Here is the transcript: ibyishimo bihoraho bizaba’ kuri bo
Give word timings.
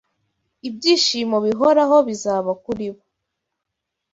ibyishimo 0.67 1.37
bihoraho 1.45 1.97
bizaba’ 2.07 2.51
kuri 2.63 2.87
bo 2.93 3.03